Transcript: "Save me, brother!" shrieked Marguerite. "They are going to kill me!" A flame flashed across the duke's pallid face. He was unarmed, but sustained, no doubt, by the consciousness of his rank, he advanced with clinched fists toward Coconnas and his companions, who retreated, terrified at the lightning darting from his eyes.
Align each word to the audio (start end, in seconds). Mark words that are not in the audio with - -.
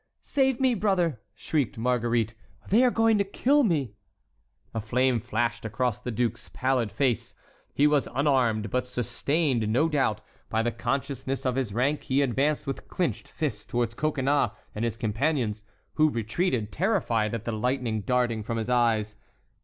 "Save 0.23 0.59
me, 0.59 0.73
brother!" 0.73 1.21
shrieked 1.35 1.77
Marguerite. 1.77 2.33
"They 2.69 2.83
are 2.83 2.89
going 2.89 3.19
to 3.19 3.23
kill 3.23 3.61
me!" 3.63 3.93
A 4.73 4.81
flame 4.81 5.19
flashed 5.19 5.63
across 5.63 6.01
the 6.01 6.09
duke's 6.09 6.49
pallid 6.51 6.91
face. 6.91 7.35
He 7.75 7.85
was 7.85 8.07
unarmed, 8.11 8.71
but 8.71 8.87
sustained, 8.87 9.69
no 9.71 9.87
doubt, 9.87 10.21
by 10.49 10.63
the 10.63 10.71
consciousness 10.71 11.45
of 11.45 11.53
his 11.55 11.71
rank, 11.71 12.01
he 12.05 12.23
advanced 12.23 12.65
with 12.65 12.87
clinched 12.87 13.27
fists 13.27 13.63
toward 13.63 13.95
Coconnas 13.95 14.49
and 14.73 14.83
his 14.83 14.97
companions, 14.97 15.65
who 15.93 16.09
retreated, 16.09 16.71
terrified 16.71 17.35
at 17.35 17.45
the 17.45 17.51
lightning 17.53 18.01
darting 18.01 18.41
from 18.41 18.57
his 18.57 18.69
eyes. 18.69 19.17